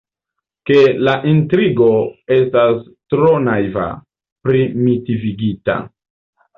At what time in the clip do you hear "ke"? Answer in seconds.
0.69-0.77